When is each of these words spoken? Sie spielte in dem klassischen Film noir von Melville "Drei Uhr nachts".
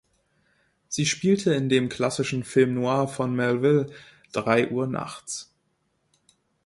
Sie 0.87 1.05
spielte 1.05 1.53
in 1.53 1.69
dem 1.69 1.87
klassischen 1.87 2.43
Film 2.43 2.73
noir 2.73 3.07
von 3.07 3.35
Melville 3.35 3.85
"Drei 4.33 4.67
Uhr 4.67 4.87
nachts". 4.87 5.53